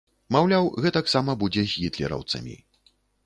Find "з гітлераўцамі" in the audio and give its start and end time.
1.73-2.57